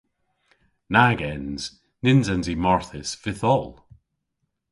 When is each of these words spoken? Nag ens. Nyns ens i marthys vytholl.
Nag 0.93 1.19
ens. 1.33 1.63
Nyns 2.03 2.27
ens 2.33 2.47
i 2.53 2.55
marthys 2.63 3.11
vytholl. 3.23 3.71